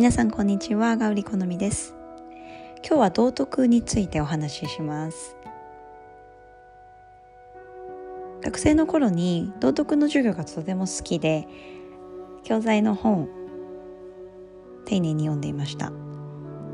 [0.00, 0.96] 皆さんこんにちは。
[0.96, 1.94] ガウリ好みです。
[2.82, 5.36] 今日は道徳についてお話しします。
[8.40, 11.46] 学生の頃に道徳の授業がとても好きで
[12.44, 13.28] 教材の本
[14.86, 15.92] 丁寧に読んでいました。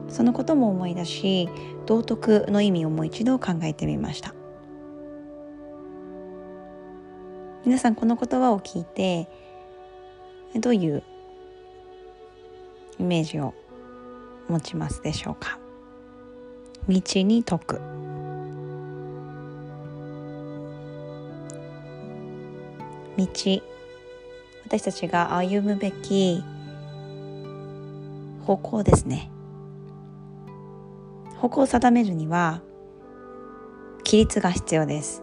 [0.08, 1.48] そのことも思い出し
[1.84, 4.36] 道徳の意味をもう一度考えてみました。
[7.64, 9.28] 皆さんこの言葉を聞いて
[10.60, 11.02] どういう
[12.98, 13.54] イメージを
[14.48, 15.58] 持ちますでしょうか？
[16.88, 17.80] 道に解く。
[23.16, 23.26] 道。
[24.64, 26.42] 私たちが歩むべき
[28.44, 29.30] 方向ですね。
[31.38, 32.62] 方向を定めるには
[34.04, 35.22] 規律が必要です。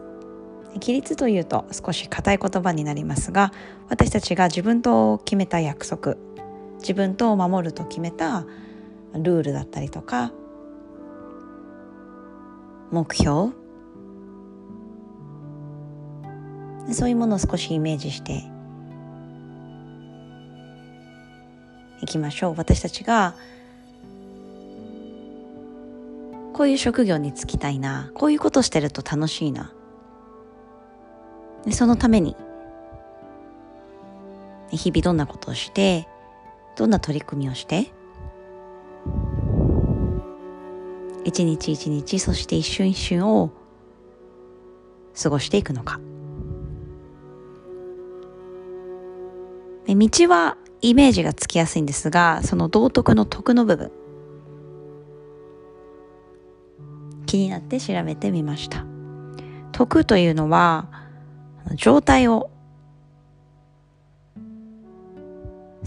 [0.76, 3.52] 規律というと少し硬い言葉になりますが
[3.90, 6.16] 私たちが自分と決めた約束。
[6.84, 8.46] 自分と守ると決めた
[9.14, 10.34] ルールだったりとか
[12.92, 13.54] 目標。
[16.92, 18.44] そういうものを少しイメージして
[22.02, 22.56] いきましょう。
[22.58, 23.36] 私たちが
[26.52, 28.12] こういう職業に就きたいな。
[28.14, 29.74] こういうことしてると楽しいな。
[31.72, 32.36] そのために
[34.70, 36.08] 日々どんなことをして
[36.76, 37.94] どんな取り組みをして？
[41.24, 43.52] 一日一日そして一瞬一瞬を
[45.22, 46.00] 過ごしていくのか。
[49.88, 53.92] 道はイメージがつきやすいんですがその道徳の徳の部分。
[57.26, 58.86] 気になって調べてみました。
[59.72, 60.90] 徳というのは
[61.76, 62.50] 状態を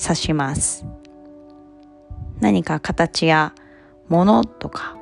[0.01, 0.87] 指します。
[2.41, 3.55] 何か形や
[4.09, 4.97] ものとか。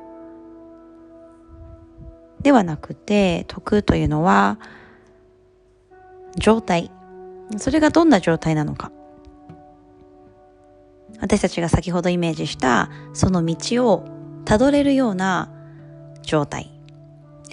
[2.41, 4.59] ではなくて徳というのは
[6.37, 6.91] 状態。
[7.57, 8.91] それがどんな状態なのか。
[11.19, 14.05] 私たちが先ほどイメージしたその道を
[14.45, 15.51] たどれるような
[16.21, 16.71] 状態。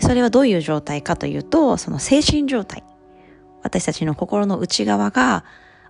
[0.00, 2.84] それはどういう状態かというとその精神状態。
[3.62, 5.44] 私たちの心の内側が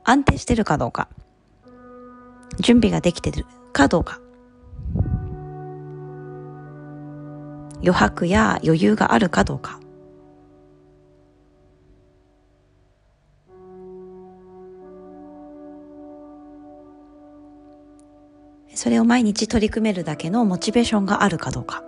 [0.05, 1.09] 安定しているかどうか。
[2.61, 4.21] 準備ができてるかどうか。
[7.77, 9.81] 余白や余裕があるかどうか。
[18.75, 21.85] それを毎日取り組めるだけのモチベーションがあるかどうか。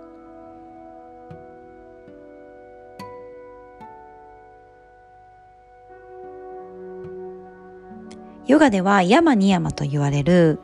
[8.47, 10.59] ヨガでは山に山と言われる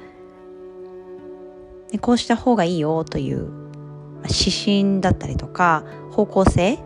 [2.00, 3.50] こうした方がいいよという
[4.24, 6.80] 指針だったりとか方向性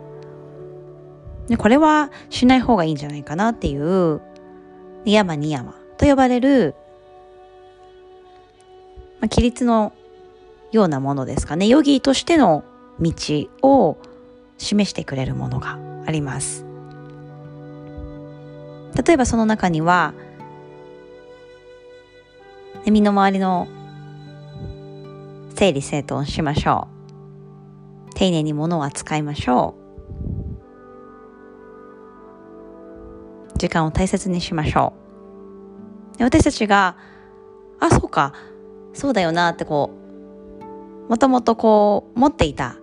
[1.58, 4.20] これはしない方がいいんじゃないかなっていう
[5.04, 6.74] 山に山と呼ばれる
[9.20, 9.92] まあ、規律の
[10.72, 11.66] ようなものですかね。
[11.66, 12.64] ヨギとしての
[13.00, 13.12] 道
[13.62, 13.98] を
[14.58, 16.64] 示してくれるものがあります。
[19.06, 20.14] 例えばその中には、
[22.90, 23.68] 身の回りの
[25.54, 26.88] 整理整頓しましょ
[28.10, 28.14] う。
[28.14, 29.74] 丁寧に物を扱いましょ
[33.54, 33.58] う。
[33.58, 34.92] 時間を大切にしましょ
[36.14, 36.24] うで。
[36.24, 36.96] 私たちが、
[37.80, 38.32] あ、そうか、
[38.92, 39.90] そうだよなってこ
[41.06, 42.76] う、もともとこう持っていた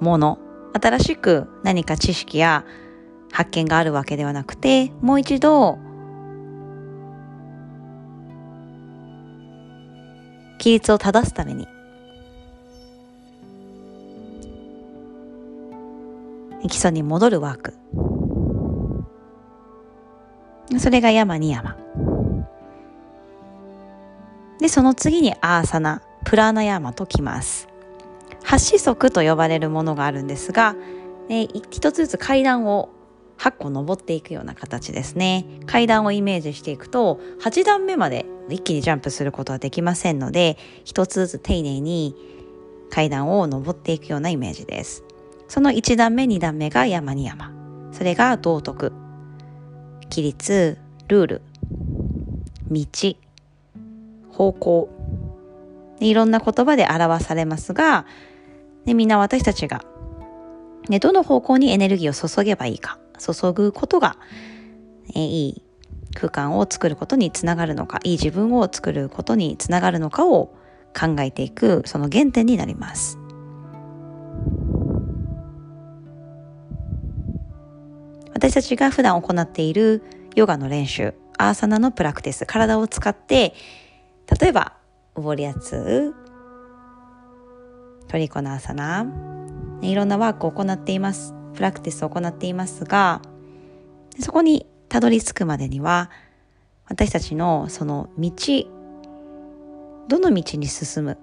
[0.00, 0.38] もの、
[0.80, 2.64] 新しく何か知識や
[3.30, 5.78] 発見があるわけではなくて、もう一度、
[10.62, 11.66] 規律を正すために、
[16.68, 17.74] 基礎に戻るワーク。
[20.78, 21.76] それが山に山。
[24.60, 27.66] で、その次にアーサナ、プラーナヤーマときます。
[28.44, 30.76] 八子足と呼ばれるものがあるんですが、
[31.28, 32.88] ね、一つずつ階段を
[33.42, 35.44] 8個登っていくような形ですね。
[35.66, 42.14] 階段をイメージしていくと、8段目まで一気にジャンプすることはできませんので、一つずつ丁寧に
[42.88, 45.02] 階段を登っていくようなイメージです。
[45.48, 47.52] その1段目、2段目が山に山。
[47.90, 48.92] それが道徳、
[50.04, 50.78] 規律、
[51.08, 51.42] ルール、
[52.70, 52.86] 道、
[54.30, 54.88] 方向
[55.98, 58.06] いろんな言葉で表されますが、
[58.84, 59.84] ね、みんな私たちが、
[60.88, 64.16] ね、どの方向にエネルギーを注げばいいか注ぐことが、
[65.14, 65.62] えいい
[66.14, 70.54] 空間を作ることにつながるのかいい自分を作ることにつながるのかを
[70.98, 73.18] 考えていくその原点になります。
[78.34, 80.02] 私たちが普段行っている
[80.34, 83.54] ヨガの練習アーサナのプラクティス体を使って
[84.40, 84.72] 例えば
[85.14, 86.12] ウォリアツ
[88.08, 89.06] トリコのアーサナ
[89.80, 91.34] いろんなワークを行っています。
[91.54, 93.22] プラクティスを行っていますが
[94.20, 96.10] そこにたどり着くまでには
[96.86, 98.30] 私たちのその道
[100.08, 101.18] どの道に進む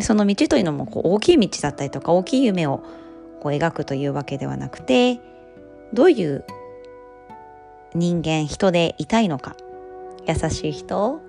[0.00, 2.78] その道というのもこう大きい道だったりとか大きい夢を
[3.40, 5.20] こう描くというわけではなくて
[5.92, 6.44] どういう
[7.94, 9.56] 人間人でいたいのか
[10.26, 11.20] 優しい人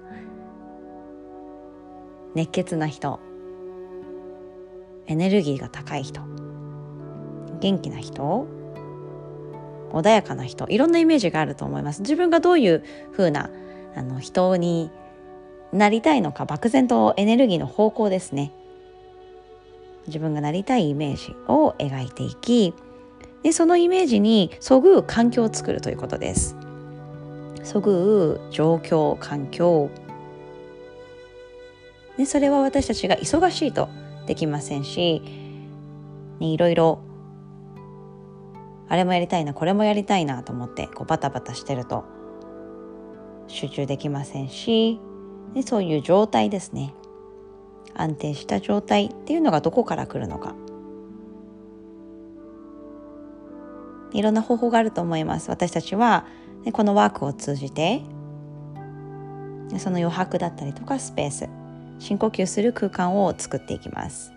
[2.33, 3.19] 熱血な人
[5.07, 6.21] エネルギーが高い人
[7.65, 8.45] 元気な人
[9.91, 12.01] 穏やかな人いろんなイメージがあると思います。
[12.01, 13.49] 自分がどういうふうな
[13.95, 14.91] あの人に
[15.73, 18.51] なりたいのか漠然とエネルギーの方向ですね。
[20.05, 22.75] 自分がなりたいイメージを描いていき
[23.41, 26.55] でそのイメージにそぐう環境を作るということです。
[27.63, 29.89] そぐう状況環境。
[32.15, 33.89] でそれは私たちが忙しいと
[34.27, 35.23] できませんし、
[36.39, 36.99] ね、いろいろ
[38.87, 42.05] あれもやりたいなこれもやりたいなと思ってこうバタバタしてると
[43.47, 44.99] 集中できませんし
[45.53, 46.93] でそういう状態ですね。
[47.93, 50.53] 安定した状態っていうのがどこから来るのか。
[54.11, 55.49] いろんな方法があると思います。
[55.49, 56.25] 私たちは
[56.73, 58.01] このワークを通じて
[59.77, 61.49] その余白だったりとかスペース
[61.99, 64.34] 深呼吸する空間を作っていきます。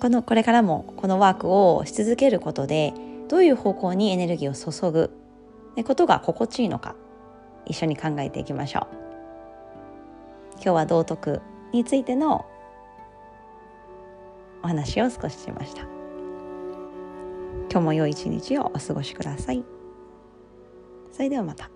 [0.00, 2.92] このこれからもこのワークをし続けることで
[3.28, 5.10] どういう方向にエネルギーを注ぐ
[5.84, 6.96] ことが心地いいのか
[7.66, 8.96] 一緒に考えていきましょう。
[10.56, 11.40] 今日は道徳
[11.72, 12.46] についての
[14.62, 15.82] お話を少ししました。
[17.70, 19.64] 今日も良い一日をお過ごしください。
[21.12, 21.70] それではまた。